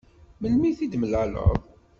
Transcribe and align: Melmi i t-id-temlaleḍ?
Melmi 0.39 0.65
i 0.69 0.73
t-id-temlaleḍ? 0.77 1.51